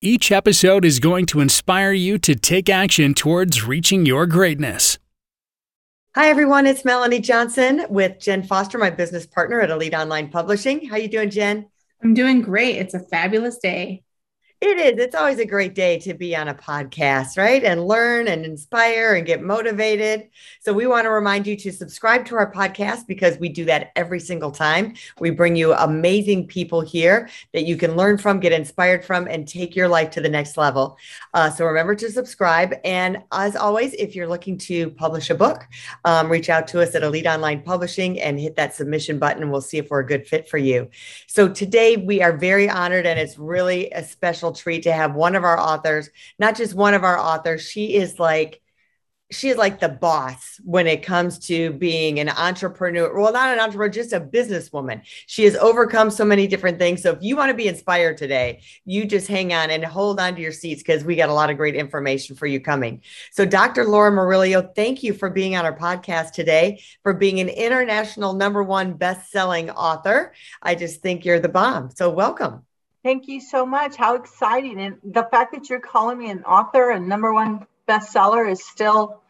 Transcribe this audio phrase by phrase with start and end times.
[0.00, 4.96] Each episode is going to inspire you to take action towards reaching your greatness.
[6.14, 10.86] Hi everyone, it's Melanie Johnson with Jen Foster, my business partner at Elite Online Publishing.
[10.86, 11.66] How you doing, Jen?
[12.00, 12.76] I'm doing great.
[12.76, 14.04] It's a fabulous day.
[14.60, 14.98] It is.
[14.98, 17.62] It's always a great day to be on a podcast, right?
[17.62, 20.30] And learn and inspire and get motivated.
[20.58, 23.92] So, we want to remind you to subscribe to our podcast because we do that
[23.94, 24.94] every single time.
[25.20, 29.46] We bring you amazing people here that you can learn from, get inspired from, and
[29.46, 30.98] take your life to the next level.
[31.34, 32.74] Uh, so, remember to subscribe.
[32.84, 35.68] And as always, if you're looking to publish a book,
[36.04, 39.60] um, reach out to us at Elite Online Publishing and hit that submission button, we'll
[39.60, 40.90] see if we're a good fit for you.
[41.28, 45.14] So, today we are very honored, and it's really a special special treat to have
[45.14, 47.62] one of our authors, not just one of our authors.
[47.62, 48.60] She is like,
[49.30, 53.14] she is like the boss when it comes to being an entrepreneur.
[53.14, 55.02] Well, not an entrepreneur, just a businesswoman.
[55.26, 57.02] She has overcome so many different things.
[57.02, 60.34] So if you want to be inspired today, you just hang on and hold on
[60.34, 63.02] to your seats because we got a lot of great information for you coming.
[63.32, 63.84] So, Dr.
[63.84, 68.62] Laura Murillo, thank you for being on our podcast today, for being an international number
[68.62, 70.32] one best-selling author.
[70.62, 71.90] I just think you're the bomb.
[71.90, 72.62] So welcome.
[73.04, 73.96] Thank you so much.
[73.96, 74.80] How exciting.
[74.80, 79.22] And the fact that you're calling me an author and number one bestseller is still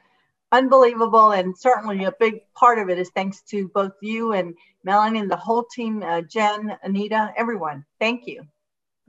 [0.50, 1.33] unbelievable.
[1.33, 5.30] And certainly a big part of it is thanks to both you and Melanie and
[5.30, 7.84] the whole team, uh, Jen, Anita, everyone.
[8.00, 8.47] Thank you.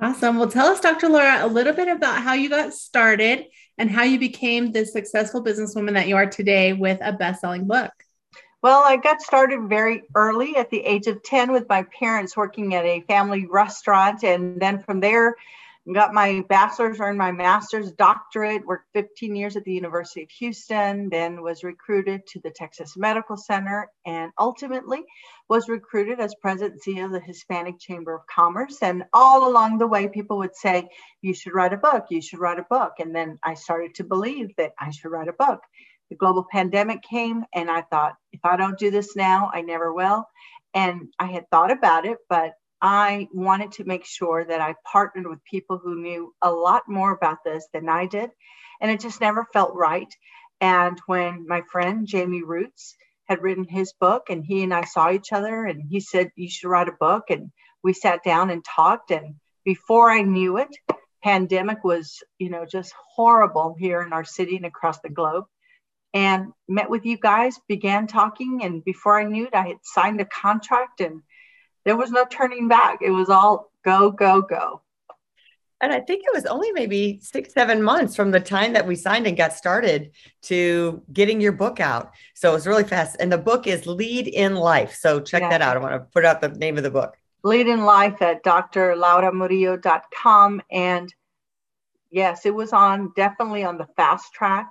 [0.01, 0.37] Awesome.
[0.37, 1.09] Well, tell us, Dr.
[1.09, 3.45] Laura, a little bit about how you got started
[3.77, 7.67] and how you became the successful businesswoman that you are today with a best selling
[7.67, 7.91] book.
[8.61, 12.75] Well, I got started very early at the age of 10 with my parents working
[12.75, 14.23] at a family restaurant.
[14.25, 15.37] And then from there,
[15.93, 21.07] got my bachelor's, earned my master's, doctorate, worked 15 years at the University of Houston,
[21.09, 25.05] then was recruited to the Texas Medical Center, and ultimately
[25.47, 28.79] was recruited as president CEO of the Hispanic Chamber of Commerce.
[28.81, 30.89] And all along the way, people would say,
[31.21, 32.95] You should write a book, you should write a book.
[32.99, 35.61] And then I started to believe that I should write a book
[36.09, 39.93] the global pandemic came and I thought, if I don't do this now, I never
[39.93, 40.25] will.
[40.73, 45.27] And I had thought about it, but I wanted to make sure that I partnered
[45.27, 48.29] with people who knew a lot more about this than I did.
[48.81, 50.11] And it just never felt right.
[50.61, 52.95] And when my friend Jamie Roots
[53.25, 56.49] had written his book and he and I saw each other and he said, You
[56.49, 57.25] should write a book.
[57.29, 57.51] And
[57.83, 59.11] we sat down and talked.
[59.11, 60.69] And before I knew it,
[61.23, 65.45] pandemic was, you know, just horrible here in our city and across the globe
[66.13, 68.63] and met with you guys, began talking.
[68.63, 71.21] And before I knew it, I had signed a contract and
[71.85, 72.99] there was no turning back.
[73.01, 74.81] It was all go, go, go.
[75.81, 78.95] And I think it was only maybe six, seven months from the time that we
[78.95, 80.11] signed and got started
[80.43, 82.11] to getting your book out.
[82.33, 83.15] So it was really fast.
[83.19, 84.95] And the book is Lead in Life.
[84.95, 85.49] So check yeah.
[85.49, 85.77] that out.
[85.77, 87.15] I want to put out the name of the book.
[87.43, 90.61] Lead in Life at drlauramurillo.com.
[90.69, 91.13] And
[92.11, 94.69] yes, it was on definitely on the fast track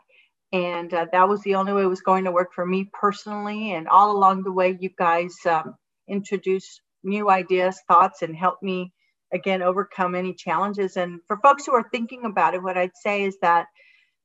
[0.52, 3.72] and uh, that was the only way it was going to work for me personally.
[3.72, 5.74] And all along the way you guys um,
[6.08, 8.92] introduced new ideas thoughts and helped me
[9.32, 10.96] again overcome any challenges.
[10.96, 13.66] And for folks who are thinking about it what i'd say is that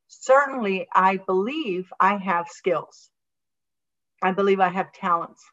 [0.07, 3.09] certainly i believe i have skills.
[4.21, 5.43] I believe i have talents.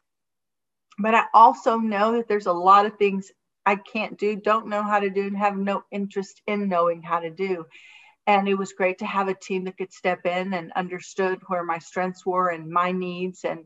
[0.99, 3.29] But i also know that there's a lot of things
[3.65, 7.19] i can't do don't know how to do and have no interest in knowing how
[7.19, 7.65] to do
[8.27, 11.63] and it was great to have a team that could step in and understood where
[11.63, 13.65] my strengths were and my needs and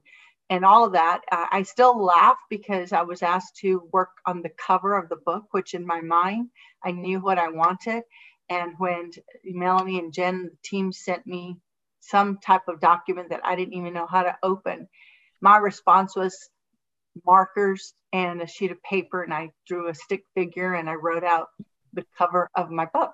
[0.50, 1.22] and all of that.
[1.32, 5.18] Uh, i still laugh because i was asked to work on the cover of the
[5.26, 6.50] book which in my mind
[6.84, 8.04] i knew what i wanted.
[8.50, 9.12] And when
[9.44, 11.58] melanie and jen the team sent me
[12.00, 14.88] some type of document that i didn't even know how to open
[15.42, 16.50] my response was
[17.26, 21.24] markers and a sheet of paper and i drew a stick figure and i wrote
[21.24, 21.48] out
[21.94, 23.14] the cover of my book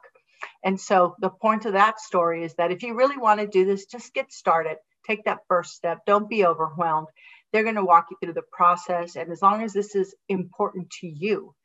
[0.63, 3.65] and so the point of that story is that if you really want to do
[3.65, 4.77] this, just get started.
[5.07, 5.99] Take that first step.
[6.05, 7.07] Don't be overwhelmed.
[7.51, 9.15] They're going to walk you through the process.
[9.15, 11.55] And as long as this is important to you,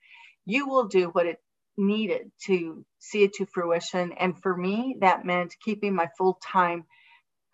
[0.47, 1.39] you will do what it
[1.77, 4.13] needed to see it to fruition.
[4.13, 6.85] And for me, that meant keeping my full time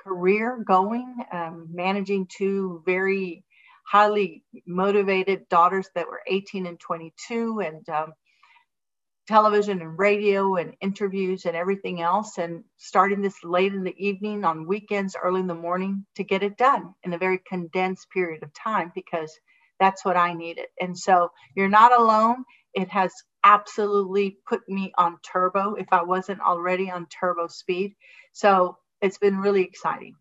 [0.01, 3.45] career going, um, managing two very
[3.85, 8.13] highly motivated daughters that were 18 and 22, and um,
[9.29, 14.45] television and radio and interviews and everything else and starting this late in the evening
[14.45, 18.43] on weekends early in the morning to get it done in a very condensed period
[18.43, 19.33] of time because
[19.79, 20.67] that's what i needed.
[20.81, 22.45] And so you're not alone.
[22.75, 23.13] It has
[23.45, 27.95] absolutely put me on turbo if i wasn't already on turbo speed.
[28.33, 30.15] So it's been really exciting.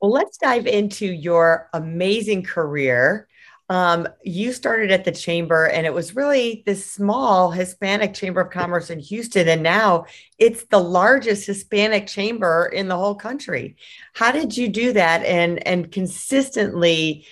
[0.00, 3.28] Well let's dive into your amazing career
[3.70, 8.50] um, you started at the chamber and it was really this small Hispanic Chamber of
[8.50, 9.46] Commerce in Houston.
[9.46, 10.06] And now
[10.38, 13.76] it's the largest Hispanic chamber in the whole country.
[14.12, 17.24] How did you do that and, and consistently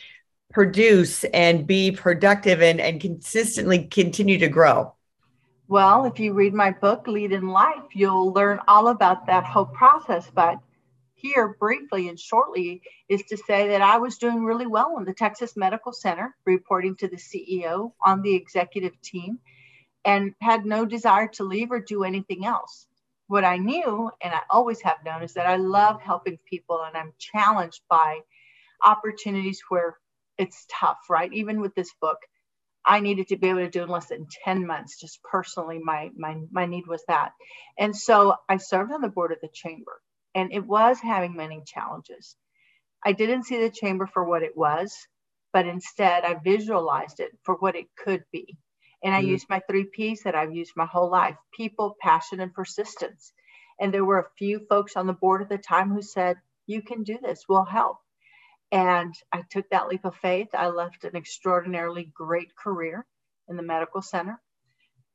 [0.53, 4.95] produce and be productive and, and consistently continue to grow?
[5.67, 9.67] Well, if you read my book, Lead in Life, you'll learn all about that whole
[9.67, 10.31] process.
[10.33, 10.61] But
[11.19, 15.15] here briefly and shortly is to say that I was doing really well in the
[15.15, 19.41] Texas Medical Center, reporting to the CEO on the executive team,
[20.05, 22.87] and had no desire to leave or do anything else.
[23.27, 26.97] What I knew, and I always have known, is that I love helping people and
[26.97, 28.21] I'm challenged by
[28.85, 29.99] opportunities where
[30.39, 31.33] it's tough, right?
[31.33, 32.19] Even with this book,
[32.87, 34.99] I needed to be able to do in less than 10 months.
[35.01, 37.33] Just personally, my, my, my need was that.
[37.79, 40.01] And so I served on the board of the chamber
[40.39, 42.37] and it was having many challenges.
[43.05, 44.95] I didn't see the chamber for what it was,
[45.53, 48.57] but instead I visualized it for what it could be.
[49.03, 49.31] And I mm-hmm.
[49.31, 53.33] used my three P's that I've used my whole life people, passion, and persistence.
[53.81, 56.37] And there were a few folks on the board at the time who said,
[56.67, 57.97] You can do this, we'll help.
[58.71, 60.49] And I took that leap of faith.
[60.53, 63.07] I left an extraordinarily great career
[63.49, 64.41] in the medical center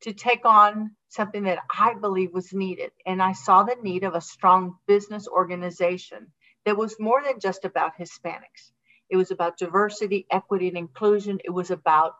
[0.03, 2.91] to take on something that I believe was needed.
[3.05, 6.27] And I saw the need of a strong business organization
[6.65, 8.71] that was more than just about Hispanics.
[9.09, 11.39] It was about diversity, equity, and inclusion.
[11.43, 12.15] It was about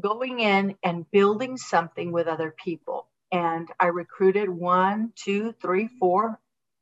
[0.00, 3.08] going in and building something with other people.
[3.32, 6.40] And I recruited one, two, three, four,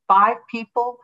[0.08, 0.98] five people,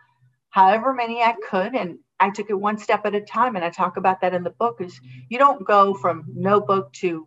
[0.51, 1.75] however many I could.
[1.75, 3.57] And I took it one step at a time.
[3.57, 6.93] And I talk about that in the book is you don't go from no book
[6.95, 7.27] to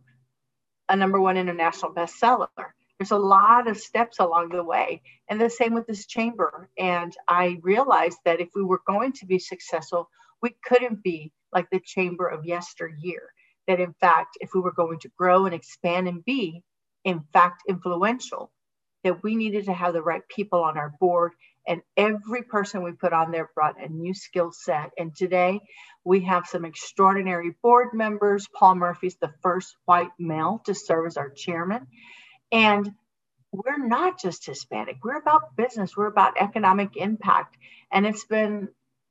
[0.90, 2.48] a number one international bestseller.
[2.98, 5.02] There's a lot of steps along the way.
[5.30, 6.70] And the same with this chamber.
[6.78, 10.10] And I realized that if we were going to be successful,
[10.42, 13.34] we couldn't be like the chamber of yesteryear.
[13.68, 16.64] That in fact, if we were going to grow and expand and be,
[17.04, 18.52] in fact, influential,
[19.04, 21.34] that we needed to have the right people on our board
[21.68, 24.92] and every person we put on there brought a new skill set.
[24.98, 25.62] And today
[26.04, 28.48] we have some extraordinary board members.
[28.54, 31.88] Paul Murphy's the first white male to serve as our chairman.
[32.52, 32.92] And
[33.52, 37.58] we're not just Hispanic, we're about business, we're about economic impact.
[37.92, 38.70] And it's been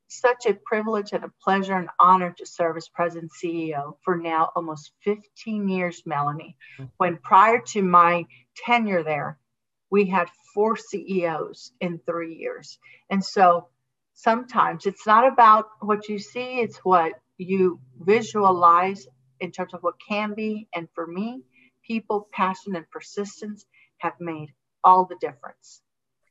[0.09, 4.51] such a privilege and a pleasure and honor to serve as president CEO for now
[4.55, 6.57] almost 15 years, Melanie.
[6.79, 6.91] Mm-hmm.
[6.99, 8.27] When prior to my
[8.57, 9.39] tenure there,
[9.95, 12.81] we had four CEOs in three years.
[13.11, 13.69] And so
[14.15, 19.07] sometimes it's not about what you see, it's what you visualize
[19.39, 20.67] in terms of what can be.
[20.75, 21.45] And for me,
[21.87, 23.67] people, passion, and persistence
[23.99, 24.49] have made
[24.83, 25.81] all the difference.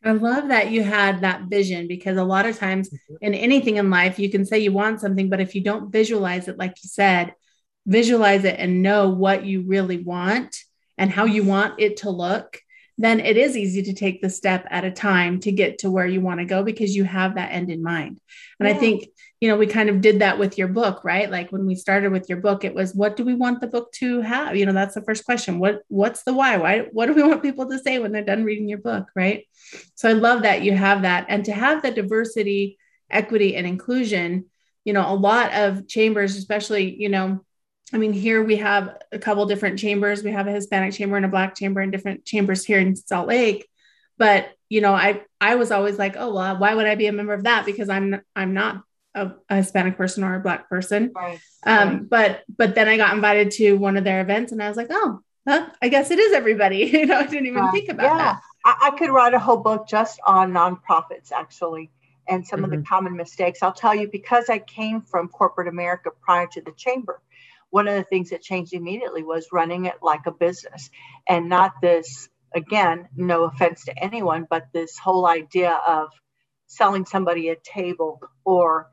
[0.03, 3.15] I love that you had that vision because a lot of times mm-hmm.
[3.21, 6.49] in anything in life, you can say you want something, but if you don't visualize
[6.49, 7.33] it, like you said,
[7.85, 10.53] visualize it and know what you really want
[10.97, 12.59] and how you want it to look,
[12.97, 16.05] then it is easy to take the step at a time to get to where
[16.05, 18.19] you want to go because you have that end in mind.
[18.59, 18.75] And yeah.
[18.75, 19.07] I think,
[19.41, 21.29] you know, we kind of did that with your book, right?
[21.29, 23.91] Like when we started with your book, it was what do we want the book
[23.93, 24.55] to have?
[24.55, 25.59] You know, that's the first question.
[25.59, 26.57] What what's the why?
[26.57, 29.45] Why what do we want people to say when they're done reading your book, right?
[29.95, 32.77] So I love that you have that and to have the diversity,
[33.09, 34.45] equity and inclusion,
[34.85, 37.43] you know, a lot of chambers especially, you know,
[37.91, 40.23] I mean, here we have a couple different chambers.
[40.23, 43.27] We have a Hispanic chamber and a Black chamber, and different chambers here in Salt
[43.27, 43.67] Lake.
[44.17, 47.11] But you know, I I was always like, oh well, why would I be a
[47.11, 47.65] member of that?
[47.65, 51.11] Because I'm I'm not a, a Hispanic person or a Black person.
[51.15, 51.39] Right.
[51.65, 52.09] Um, right.
[52.09, 54.87] But but then I got invited to one of their events, and I was like,
[54.89, 56.77] oh, huh, I guess it is everybody.
[56.93, 58.17] you know, I didn't even think about yeah.
[58.17, 58.41] that.
[58.65, 61.91] I, I could write a whole book just on nonprofits, actually
[62.27, 62.63] and some mm-hmm.
[62.63, 62.85] of the mm-hmm.
[62.85, 63.61] common mistakes.
[63.61, 67.21] I'll tell you because I came from corporate America prior to the chamber
[67.73, 70.91] one of the things that changed immediately was running it like a business.
[71.27, 76.09] And not this again no offense to anyone but this whole idea of
[76.67, 78.91] selling somebody a table or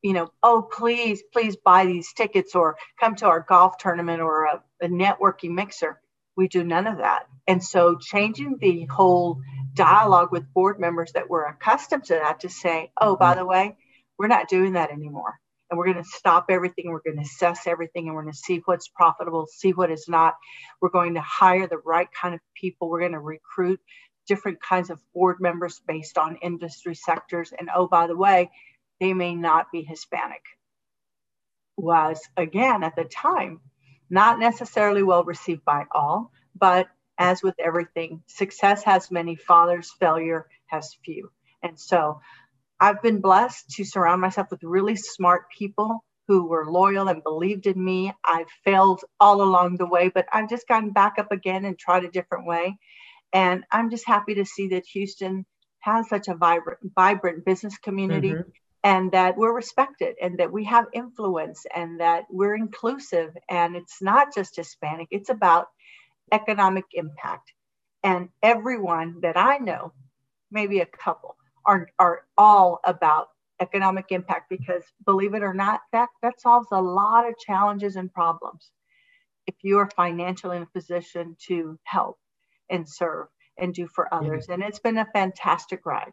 [0.00, 4.46] you know oh please please buy these tickets or come to our golf tournament or
[4.46, 6.00] a, a networking mixer.
[6.34, 7.26] We do none of that.
[7.46, 9.42] And so changing the whole
[9.74, 13.40] dialogue with board members that were accustomed to that to say oh by mm-hmm.
[13.40, 13.76] the way
[14.18, 15.38] we're not doing that anymore
[15.70, 16.86] and we're going to stop everything.
[16.88, 20.06] We're going to assess everything and we're going to see what's profitable, see what is
[20.08, 20.34] not.
[20.80, 22.88] We're going to hire the right kind of people.
[22.88, 23.80] We're going to recruit
[24.26, 27.52] different kinds of board members based on industry sectors.
[27.58, 28.50] And oh, by the way,
[29.00, 30.42] they may not be Hispanic.
[31.76, 33.60] Was again at the time
[34.10, 40.46] not necessarily well received by all, but as with everything, success has many fathers, failure
[40.66, 41.30] has few.
[41.62, 42.20] And so
[42.80, 47.66] I've been blessed to surround myself with really smart people who were loyal and believed
[47.66, 48.12] in me.
[48.24, 52.04] I've failed all along the way, but I've just gotten back up again and tried
[52.04, 52.78] a different way.
[53.32, 55.46] And I'm just happy to see that Houston
[55.80, 58.50] has such a vibrant, vibrant business community mm-hmm.
[58.84, 63.36] and that we're respected and that we have influence and that we're inclusive.
[63.48, 65.68] And it's not just Hispanic, it's about
[66.30, 67.52] economic impact.
[68.04, 69.92] And everyone that I know,
[70.50, 71.36] maybe a couple,
[71.68, 73.28] are, are all about
[73.60, 78.12] economic impact because believe it or not, that, that solves a lot of challenges and
[78.12, 78.70] problems.
[79.46, 82.18] If you are financially in a position to help
[82.70, 84.48] and serve and do for others.
[84.48, 86.12] And it's been a fantastic ride.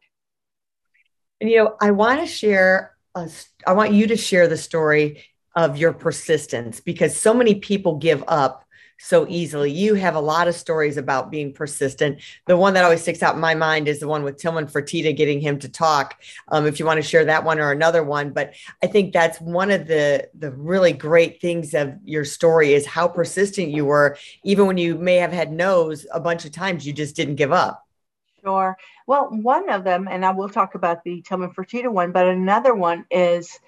[1.40, 3.30] And you know, I want to share a,
[3.66, 5.24] I want you to share the story
[5.56, 8.65] of your persistence because so many people give up
[8.98, 9.72] so easily.
[9.72, 12.20] You have a lot of stories about being persistent.
[12.48, 15.16] The one that always sticks out in my mind is the one with Tillman Fertitta
[15.16, 16.22] getting him to talk.
[16.50, 19.40] Um, if you want to share that one or another one, but I think that's
[19.42, 24.18] one of the the really great things of your story is how persistent you were,
[24.44, 26.86] even when you may have had no's a bunch of times.
[26.86, 27.86] You just didn't give up.
[28.44, 28.78] Sure.
[29.08, 32.76] Well, one of them, and I will talk about the Tillman Fertitta one, but another
[32.76, 33.60] one is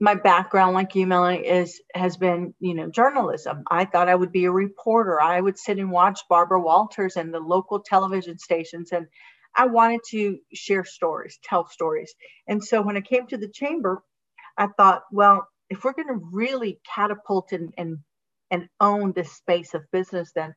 [0.00, 3.64] my background like you melanie is has been you know journalism.
[3.70, 5.20] I thought i would be a reporter.
[5.20, 9.06] I would sit and watch barbara walters and the local television stations and
[9.56, 12.14] i wanted to share stories tell stories.
[12.46, 14.02] And so when i came to the chamber
[14.56, 17.98] i thought well if we're going to really catapult and, and
[18.50, 20.54] and own this space of business then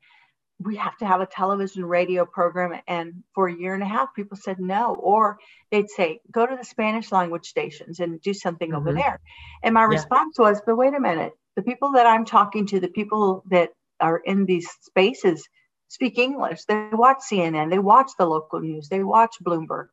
[0.63, 4.13] we have to have a television radio program and for a year and a half
[4.15, 5.37] people said no or
[5.71, 8.77] they'd say go to the spanish language stations and do something mm-hmm.
[8.77, 9.19] over there
[9.63, 9.87] and my yeah.
[9.87, 13.69] response was but wait a minute the people that i'm talking to the people that
[13.99, 15.47] are in these spaces
[15.87, 19.87] speak english they watch cnn they watch the local news they watch bloomberg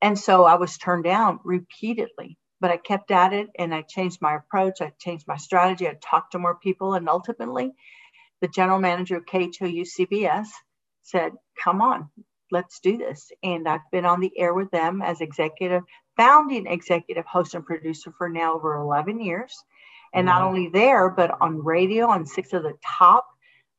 [0.00, 4.20] and so i was turned down repeatedly but i kept at it and i changed
[4.20, 7.72] my approach i changed my strategy i talked to more people and ultimately
[8.44, 10.48] the general manager of KHOU CBS
[11.02, 11.32] said,
[11.62, 12.10] Come on,
[12.50, 13.32] let's do this.
[13.42, 15.82] And I've been on the air with them as executive,
[16.18, 19.56] founding executive host and producer for now over 11 years.
[20.12, 20.40] And wow.
[20.40, 23.26] not only there, but on radio on six of the top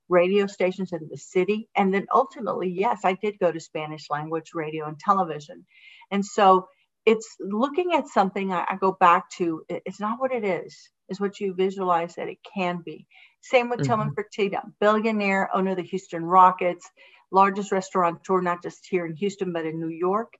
[0.10, 1.70] radio stations in the city.
[1.76, 5.68] And then ultimately, yes, I did go to Spanish language radio and television.
[6.10, 6.70] And so
[7.06, 11.20] it's looking at something I, I go back to, it's not what it is, is
[11.20, 13.06] what you visualize that it can be.
[13.42, 13.88] Same with mm-hmm.
[13.88, 16.90] Tillman Fertitta, billionaire, owner of the Houston Rockets,
[17.32, 20.34] largest restaurateur, not just here in Houston, but in New York.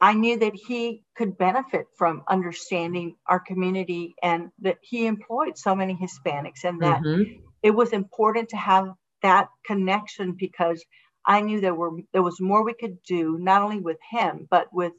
[0.00, 5.74] I knew that he could benefit from understanding our community and that he employed so
[5.74, 7.40] many Hispanics and that mm-hmm.
[7.62, 10.82] it was important to have that connection because
[11.26, 14.68] I knew there were there was more we could do not only with him but
[14.72, 14.94] with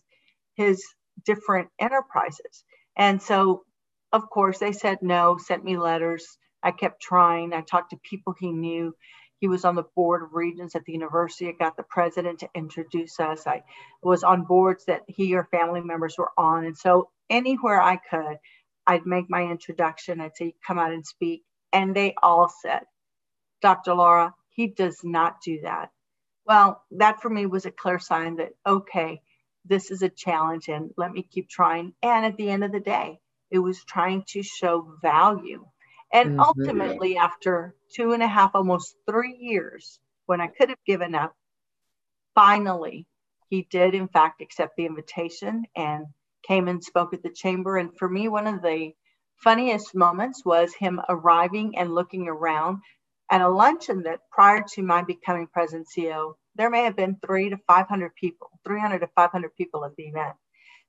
[0.53, 0.83] his
[1.25, 2.63] different enterprises.
[2.95, 3.63] And so
[4.13, 7.53] of course they said no, sent me letters, I kept trying.
[7.53, 8.95] I talked to people he knew.
[9.39, 11.47] He was on the board of regents at the university.
[11.47, 13.47] I got the president to introduce us.
[13.47, 13.63] I
[14.03, 16.65] was on boards that he or family members were on.
[16.65, 18.37] And so anywhere I could,
[18.85, 20.21] I'd make my introduction.
[20.21, 21.43] I'd say, come out and speak.
[21.73, 22.81] And they all said,
[23.61, 23.95] Dr.
[23.95, 25.89] Laura, he does not do that.
[26.45, 29.21] Well, that for me was a clear sign that, okay,
[29.65, 31.93] this is a challenge and let me keep trying.
[32.03, 33.19] And at the end of the day,
[33.51, 35.65] it was trying to show value
[36.13, 36.39] and mm-hmm.
[36.41, 41.35] ultimately, after two and a half, almost three years, when I could have given up,
[42.35, 43.05] finally,
[43.49, 46.05] he did, in fact, accept the invitation and
[46.43, 47.77] came and spoke at the chamber.
[47.77, 48.93] And for me, one of the
[49.37, 52.79] funniest moments was him arriving and looking around
[53.29, 57.49] at a luncheon that prior to my becoming president CEO, there may have been three
[57.49, 60.35] to 500 people, 300 to 500 people at the event.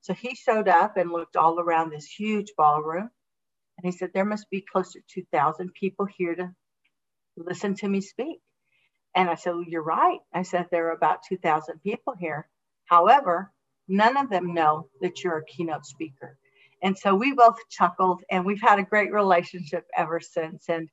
[0.03, 3.09] So he showed up and looked all around this huge ballroom
[3.77, 6.53] and he said, There must be close to 2,000 people here to
[7.37, 8.39] listen to me speak.
[9.15, 10.19] And I said, well, You're right.
[10.33, 12.49] I said, There are about 2,000 people here.
[12.83, 13.53] However,
[13.87, 16.37] none of them know that you're a keynote speaker.
[16.81, 20.65] And so we both chuckled and we've had a great relationship ever since.
[20.67, 20.89] And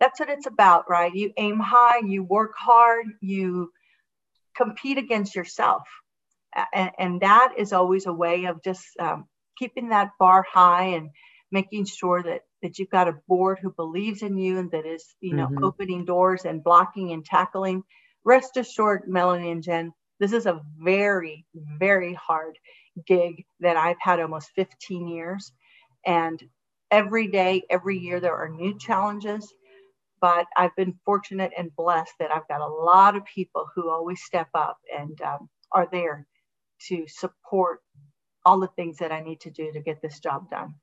[0.00, 1.14] that's what it's about, right?
[1.14, 3.70] You aim high, you work hard, you
[4.56, 5.84] compete against yourself.
[6.74, 9.26] And, and that is always a way of just um,
[9.58, 11.10] keeping that bar high and
[11.50, 15.14] making sure that that you've got a board who believes in you and that is
[15.20, 15.64] you know mm-hmm.
[15.64, 17.82] opening doors and blocking and tackling
[18.24, 21.46] rest assured melanie and jen this is a very
[21.78, 22.58] very hard
[23.06, 25.52] gig that i've had almost 15 years
[26.04, 26.42] and
[26.90, 29.52] every day every year there are new challenges
[30.20, 34.22] but i've been fortunate and blessed that i've got a lot of people who always
[34.22, 36.26] step up and um, are there
[36.86, 37.80] to support
[38.44, 40.74] all the things that i need to do to get this job done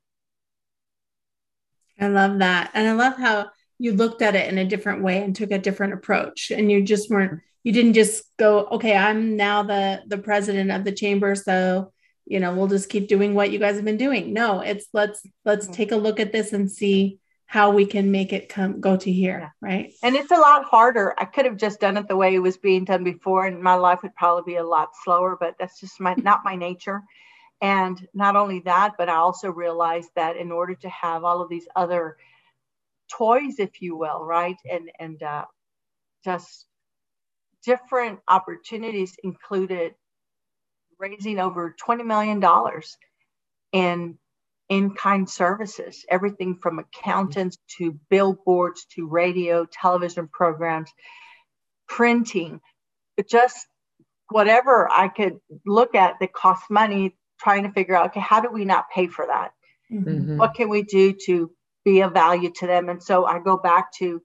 [2.00, 2.70] I love that.
[2.74, 5.58] And I love how you looked at it in a different way and took a
[5.58, 6.50] different approach.
[6.50, 10.84] And you just weren't, you didn't just go, okay, I'm now the the president of
[10.84, 11.34] the chamber.
[11.34, 11.92] So,
[12.24, 14.32] you know, we'll just keep doing what you guys have been doing.
[14.32, 15.74] No, it's let's let's mm-hmm.
[15.74, 19.10] take a look at this and see how we can make it come go to
[19.10, 19.38] here.
[19.40, 19.68] Yeah.
[19.68, 19.94] Right.
[20.02, 21.14] And it's a lot harder.
[21.16, 23.74] I could have just done it the way it was being done before, and my
[23.74, 27.02] life would probably be a lot slower, but that's just my not my nature.
[27.62, 31.48] And not only that, but I also realized that in order to have all of
[31.48, 32.16] these other
[33.10, 35.44] toys, if you will, right, and and uh,
[36.24, 36.66] just
[37.64, 39.94] different opportunities included
[40.98, 42.96] raising over twenty million dollars
[44.68, 50.90] in in-kind services, everything from accountants to billboards to radio, television programs,
[51.88, 52.60] printing,
[53.28, 53.66] just
[54.30, 58.50] whatever I could look at that cost money trying to figure out okay how do
[58.50, 59.52] we not pay for that?
[59.92, 60.36] Mm-hmm.
[60.36, 61.48] what can we do to
[61.84, 62.88] be of value to them?
[62.88, 64.20] And so i go back to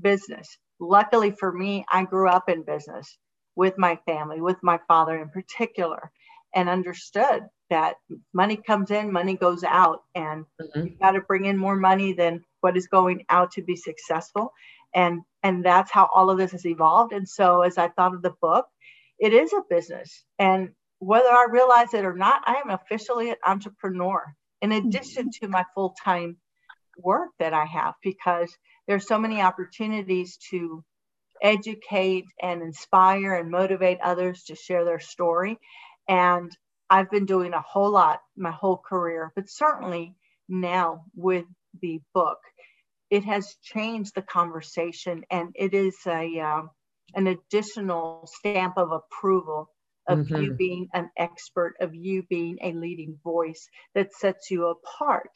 [0.00, 0.58] business.
[0.78, 3.16] Luckily for me i grew up in business
[3.54, 6.10] with my family with my father in particular
[6.54, 7.96] and understood that
[8.32, 10.86] money comes in money goes out and mm-hmm.
[10.86, 14.52] you've got to bring in more money than what is going out to be successful
[14.94, 18.22] and and that's how all of this has evolved and so as i thought of
[18.22, 18.66] the book
[19.18, 23.36] it is a business and whether I realize it or not, I am officially an
[23.44, 26.38] entrepreneur in addition to my full time
[26.96, 28.50] work that I have because
[28.86, 30.82] there's so many opportunities to
[31.42, 35.58] educate and inspire and motivate others to share their story.
[36.08, 36.50] And
[36.88, 40.14] I've been doing a whole lot my whole career, but certainly
[40.48, 41.46] now with
[41.80, 42.38] the book,
[43.10, 46.70] it has changed the conversation and it is a um,
[47.14, 49.70] an additional stamp of approval
[50.08, 50.42] of mm-hmm.
[50.42, 55.30] you being an expert, of you being a leading voice that sets you apart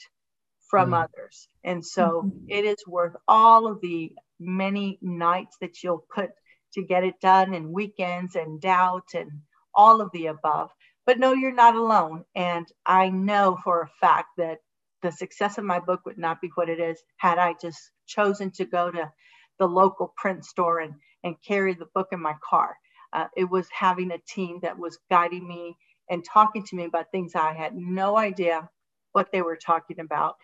[0.69, 1.03] from mm-hmm.
[1.03, 1.49] others.
[1.65, 2.47] And so mm-hmm.
[2.49, 6.31] it is worth all of the many nights that you'll put
[6.75, 9.31] to get it done and weekends and doubt and
[9.75, 10.71] all of the above.
[11.11, 12.25] But no, you're not alone.
[12.37, 14.59] And I know for a fact that
[15.03, 18.53] the success of my book would not be what it is had I just chosen
[18.53, 19.11] to go to
[19.59, 20.95] the local print store and,
[21.25, 22.77] and carry the book in my car.
[23.13, 25.77] Uh, it was having a team that was guiding me
[26.09, 28.71] and talking to me about things I had no idea
[29.11, 30.37] what they were talking about.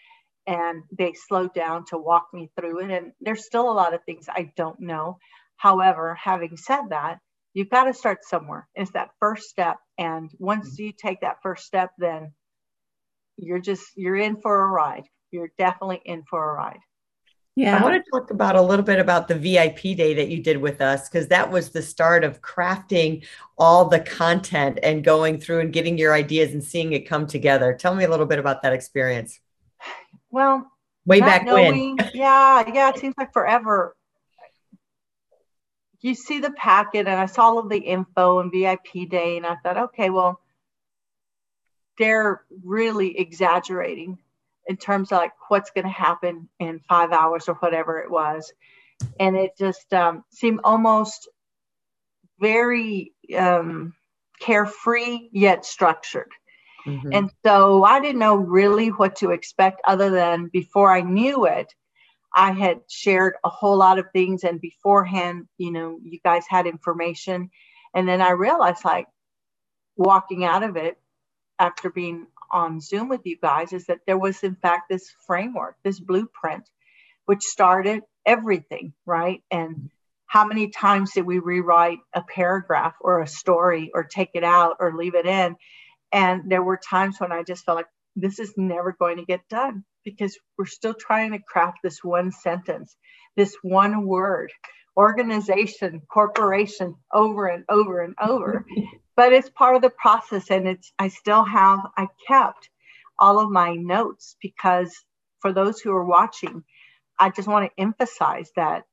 [0.48, 2.90] And they slowed down to walk me through it.
[2.90, 5.18] And there's still a lot of things I don't know.
[5.54, 7.20] However, having said that,
[7.56, 8.68] you've got to start somewhere.
[8.74, 9.78] It's that first step.
[9.96, 10.82] And once mm-hmm.
[10.84, 12.32] you take that first step, then
[13.38, 15.04] you're just, you're in for a ride.
[15.30, 16.80] You're definitely in for a ride.
[17.54, 17.78] Yeah.
[17.78, 20.58] I want to talk about a little bit about the VIP day that you did
[20.58, 23.24] with us because that was the start of crafting
[23.56, 27.72] all the content and going through and getting your ideas and seeing it come together.
[27.72, 29.40] Tell me a little bit about that experience.
[30.30, 30.70] Well,
[31.06, 32.10] way back knowing, when.
[32.12, 33.96] yeah, yeah, it seems like forever.
[36.00, 39.46] You see the packet, and I saw all of the info and VIP day, and
[39.46, 40.40] I thought, okay, well,
[41.98, 44.18] they're really exaggerating
[44.66, 48.52] in terms of like what's going to happen in five hours or whatever it was.
[49.20, 51.28] And it just um, seemed almost
[52.40, 53.94] very um,
[54.40, 56.30] carefree yet structured.
[56.86, 57.10] Mm-hmm.
[57.12, 61.72] And so I didn't know really what to expect other than before I knew it,
[62.34, 64.44] I had shared a whole lot of things.
[64.44, 67.50] And beforehand, you know, you guys had information.
[67.94, 69.06] And then I realized, like,
[69.96, 70.98] walking out of it
[71.58, 75.76] after being on Zoom with you guys is that there was, in fact, this framework,
[75.82, 76.68] this blueprint,
[77.24, 79.42] which started everything, right?
[79.50, 79.86] And mm-hmm.
[80.26, 84.76] how many times did we rewrite a paragraph or a story or take it out
[84.78, 85.56] or leave it in?
[86.12, 89.48] And there were times when I just felt like this is never going to get
[89.48, 92.96] done because we're still trying to craft this one sentence,
[93.36, 94.52] this one word,
[94.96, 98.64] organization, corporation, over and over and over.
[99.16, 102.70] but it's part of the process and it's i still have i kept
[103.18, 104.94] all of my notes because
[105.40, 106.62] for those who are watching
[107.18, 108.84] i just want to emphasize that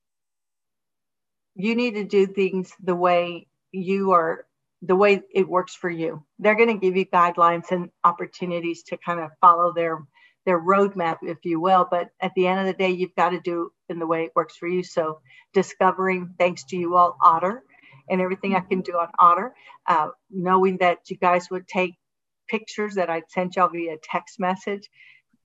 [1.56, 4.45] you need to do things the way you are
[4.84, 6.23] the way it works for you.
[6.39, 9.99] They're going to give you guidelines and opportunities to kind of follow their
[10.46, 11.88] their roadmap, if you will.
[11.90, 14.32] But at the end of the day, you've got to do in the way it
[14.36, 14.84] works for you.
[14.84, 15.20] So
[15.54, 17.64] discovering, thanks to you all, Otter,
[18.10, 19.54] and everything I can do on Otter,
[19.88, 21.96] uh, knowing that you guys would take
[22.50, 24.90] pictures that I'd sent y'all via text message,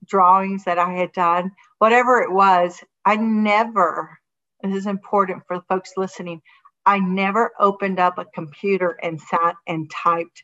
[0.05, 4.19] drawings that I had done, whatever it was, I never,
[4.61, 6.41] this is important for folks listening,
[6.85, 10.43] I never opened up a computer and sat and typed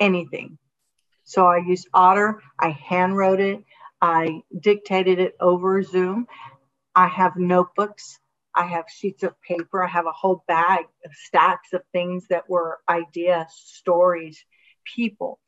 [0.00, 0.58] anything.
[1.24, 3.64] So I used Otter, I hand wrote it,
[4.00, 6.26] I dictated it over Zoom.
[6.94, 8.18] I have notebooks,
[8.54, 12.48] I have sheets of paper, I have a whole bag of stacks of things that
[12.48, 14.44] were ideas, stories,
[14.84, 15.40] people.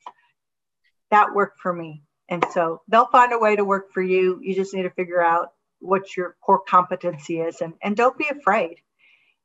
[1.11, 2.03] That worked for me.
[2.29, 4.41] And so they'll find a way to work for you.
[4.43, 8.29] You just need to figure out what your core competency is and, and don't be
[8.29, 8.79] afraid.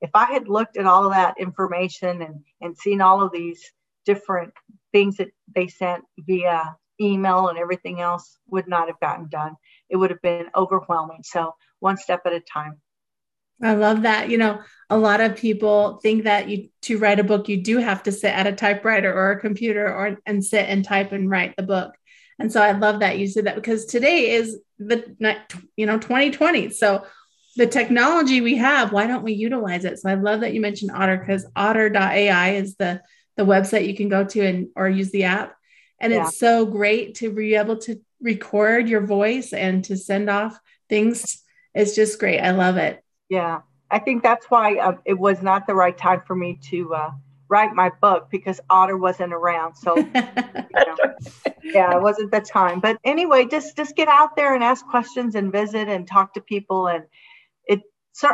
[0.02, 3.72] If I had looked at all of that information and, and seen all of these
[4.06, 4.54] different
[4.92, 9.56] things that they sent via email and everything else would not have gotten done.
[9.90, 11.22] It would have been overwhelming.
[11.24, 12.80] So one step at a time.
[13.64, 14.30] I love that.
[14.30, 17.78] You know, a lot of people think that you to write a book, you do
[17.78, 21.30] have to sit at a typewriter or a computer or and sit and type and
[21.30, 21.94] write the book.
[22.40, 25.16] And so I love that you said that because today is the
[25.76, 26.72] you know 2020.
[26.72, 27.06] So
[27.56, 30.00] the technology we have, why don't we utilize it?
[30.00, 33.02] So I love that you mentioned Otter because otter.ai is the
[33.38, 35.56] the website you can go to and or use the app.
[36.02, 36.28] And yeah.
[36.28, 40.60] it's so great to be able to record your voice and to send off
[40.90, 41.44] things.
[41.74, 42.40] It's just great.
[42.40, 43.04] I love it.
[43.30, 43.62] Yeah.
[43.92, 47.12] I think that's why uh, it was not the right time for me to uh,
[47.50, 49.76] write my book because Otter wasn't around.
[49.76, 50.96] So, you know,
[51.62, 52.80] yeah, it wasn't the time.
[52.80, 56.42] But anyway, just just get out there and ask questions and visit and talk to
[56.42, 56.88] people.
[56.88, 57.04] And
[57.66, 57.82] it,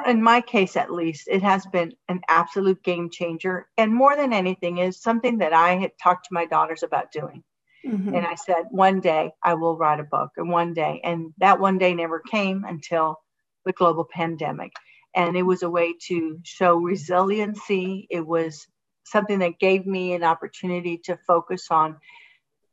[0.05, 3.67] in my case at least, it has been an absolute game changer.
[3.77, 7.43] And more than anything, is something that I had talked to my daughters about doing.
[7.87, 8.15] Mm-hmm.
[8.15, 11.59] And I said, one day I will write a book, and one day, and that
[11.59, 13.19] one day never came until
[13.65, 14.73] the global pandemic.
[15.15, 18.07] And it was a way to show resiliency.
[18.09, 18.67] It was
[19.03, 21.97] something that gave me an opportunity to focus on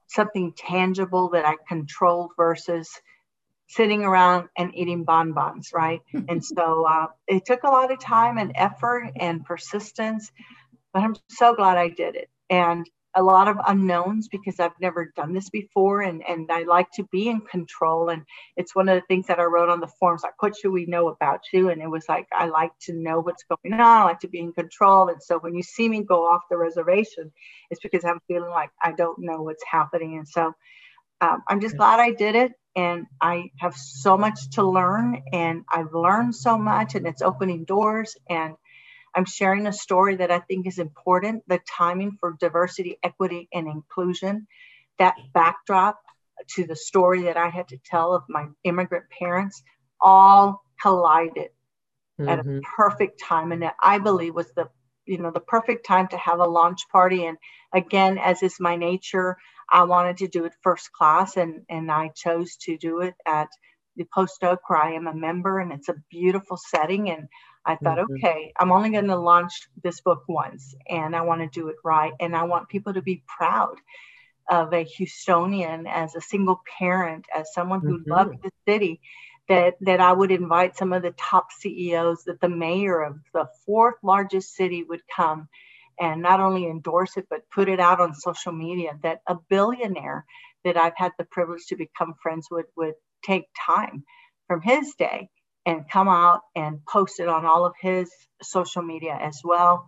[0.09, 2.91] something tangible that I controlled versus
[3.69, 6.01] sitting around and eating bonbons, right?
[6.29, 10.31] and so uh, it took a lot of time and effort and persistence,
[10.93, 12.29] but I'm so glad I did it.
[12.51, 16.91] And a lot of unknowns because I've never done this before and, and I like
[16.95, 18.09] to be in control.
[18.09, 18.23] And
[18.57, 20.87] it's one of the things that I wrote on the forms, like, what should we
[20.87, 21.71] know about you?
[21.71, 23.81] And it was like, I like to know what's going on.
[23.81, 25.09] I like to be in control.
[25.09, 27.33] And so when you see me go off the reservation,
[27.71, 30.17] it's because I'm feeling like I don't know what's happening.
[30.19, 30.53] And so
[31.21, 32.53] um, I'm just glad I did it.
[32.77, 37.65] And I have so much to learn and I've learned so much and it's opening
[37.65, 38.17] doors.
[38.29, 38.55] And
[39.15, 43.69] I'm sharing a story that I think is important the timing for diversity, equity, and
[43.69, 44.47] inclusion.
[44.99, 46.01] That backdrop
[46.57, 49.63] to the story that I had to tell of my immigrant parents
[50.01, 51.51] all collided
[52.21, 52.29] mm-hmm.
[52.29, 52.59] at a mm-hmm.
[52.77, 53.53] perfect time.
[53.53, 54.69] And that I believe was the
[55.07, 57.37] you know the perfect time to have a launch party and
[57.75, 59.37] again as is my nature
[59.71, 63.49] i wanted to do it first class and and i chose to do it at
[63.97, 67.29] the post oak where i am a member and it's a beautiful setting and
[67.67, 68.15] I thought, mm-hmm.
[68.15, 71.77] okay, I'm only going to launch this book once and I want to do it
[71.83, 72.13] right.
[72.21, 73.77] And I want people to be proud
[74.51, 78.11] of a Houstonian as a single parent, as someone who mm-hmm.
[78.11, 79.01] loved the city,
[79.49, 83.49] that, that I would invite some of the top CEOs, that the mayor of the
[83.65, 85.49] fourth largest city would come
[85.99, 90.25] and not only endorse it, but put it out on social media, that a billionaire
[90.65, 94.05] that I've had the privilege to become friends with would take time
[94.49, 95.29] from his day
[95.67, 98.11] and come out and post it on all of his
[98.43, 99.87] social media as well.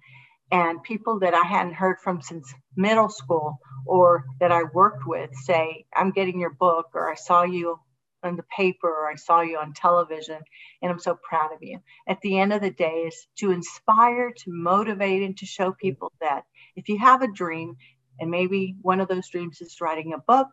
[0.51, 5.31] And people that I hadn't heard from since middle school or that I worked with
[5.45, 7.81] say, I'm getting your book, or I saw you
[8.23, 10.39] on the paper, or I saw you on television,
[10.83, 11.81] and I'm so proud of you.
[12.09, 16.13] At the end of the day, is to inspire, to motivate, and to show people
[16.21, 17.77] that if you have a dream,
[18.19, 20.49] and maybe one of those dreams is writing a book,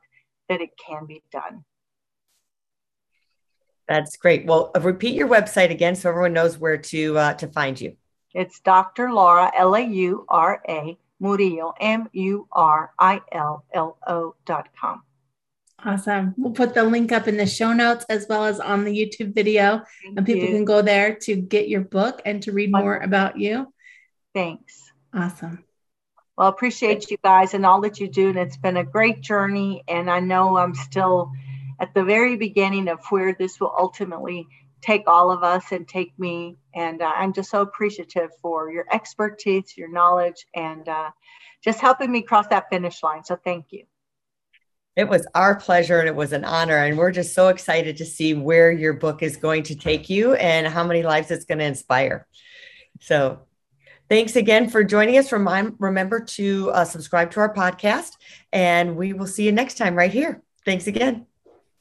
[0.49, 1.63] that it can be done.
[3.87, 4.45] That's great.
[4.45, 7.97] Well, uh, repeat your website again so everyone knows where to uh, to find you.
[8.33, 9.11] It's Dr.
[9.11, 14.69] Laura L A U R A Murillo M U R I L L O dot
[14.79, 15.03] com.
[15.85, 16.33] Awesome.
[16.37, 19.35] We'll put the link up in the show notes as well as on the YouTube
[19.35, 20.55] video, Thank and people you.
[20.55, 23.73] can go there to get your book and to read more about you.
[24.33, 24.91] Thanks.
[25.13, 25.65] Awesome.
[26.37, 28.29] Well, appreciate you guys and all that you do.
[28.29, 29.83] And it's been a great journey.
[29.87, 31.31] And I know I'm still
[31.83, 34.47] at the very beginning of where this will ultimately
[34.81, 36.55] take all of us and take me.
[36.73, 41.09] And uh, I'm just so appreciative for your expertise, your knowledge, and uh,
[41.61, 43.25] just helping me cross that finish line.
[43.25, 43.83] So thank you.
[44.95, 46.77] It was our pleasure and it was an honor.
[46.77, 50.35] And we're just so excited to see where your book is going to take you
[50.35, 52.27] and how many lives it's going to inspire.
[53.01, 53.41] So
[54.07, 55.33] thanks again for joining us.
[55.33, 58.11] Remember to uh, subscribe to our podcast,
[58.53, 60.41] and we will see you next time right here.
[60.63, 61.25] Thanks again.